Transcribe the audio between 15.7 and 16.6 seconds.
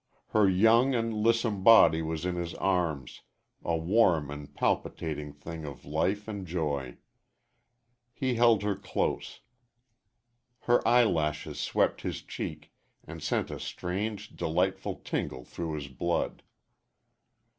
his blood.